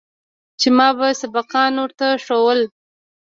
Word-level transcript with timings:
چې 0.59 0.67
ما 0.77 0.89
به 0.97 1.07
سبقان 1.21 1.73
ورته 1.79 2.07
ښوول. 2.23 2.61